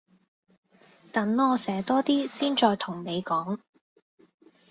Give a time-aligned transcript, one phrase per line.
[1.13, 3.59] 等我寫多啲先再同你講